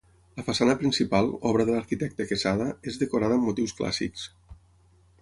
La 0.39 0.45
façana 0.45 0.75
principal, 0.79 1.29
obra 1.51 1.67
de 1.69 1.77
l'arquitecte 1.77 2.29
Quesada, 2.31 2.69
és 2.93 3.01
decorada 3.05 3.39
amb 3.41 3.49
motius 3.51 3.79
clàssics. 3.83 4.29